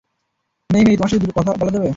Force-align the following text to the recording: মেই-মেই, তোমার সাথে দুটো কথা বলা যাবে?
মেই-মেই, 0.69 0.95
তোমার 0.97 1.09
সাথে 1.09 1.23
দুটো 1.23 1.33
কথা 1.37 1.51
বলা 1.59 1.71
যাবে? 1.71 1.89